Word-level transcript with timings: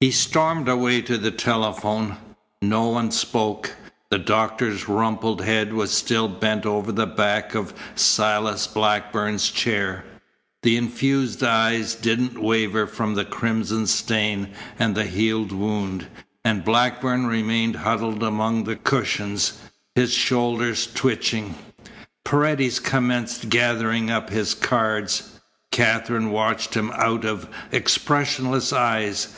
He 0.00 0.10
stormed 0.10 0.68
away 0.68 1.00
to 1.00 1.16
the 1.16 1.30
telephone. 1.30 2.18
No 2.60 2.84
one 2.88 3.10
spoke. 3.10 3.74
The 4.10 4.18
doctor's 4.18 4.90
rumpled 4.90 5.40
head 5.40 5.72
was 5.72 5.90
still 5.90 6.28
bent 6.28 6.66
over 6.66 6.92
the 6.92 7.06
back 7.06 7.54
of 7.54 7.72
Silas 7.94 8.66
Blackburn's 8.66 9.48
chair. 9.48 10.04
The 10.64 10.76
infused 10.76 11.42
eyes 11.42 11.94
didn't 11.94 12.42
waver 12.42 12.86
from 12.86 13.14
the 13.14 13.24
crimson 13.24 13.86
stain 13.86 14.50
and 14.78 14.94
the 14.94 15.06
healed 15.06 15.50
wound, 15.50 16.08
and 16.44 16.62
Blackburn 16.62 17.26
remained 17.26 17.76
huddled 17.76 18.22
among 18.22 18.64
the 18.64 18.76
cushions, 18.76 19.54
his 19.94 20.12
shoulders 20.12 20.86
twitching. 20.92 21.54
Paredes 22.22 22.78
commenced 22.80 23.48
gathering 23.48 24.10
up 24.10 24.28
his 24.28 24.52
cards. 24.52 25.40
Katherine 25.72 26.30
watched 26.32 26.74
him 26.74 26.90
out 26.96 27.24
of 27.24 27.48
expressionless 27.72 28.70
eyes. 28.70 29.28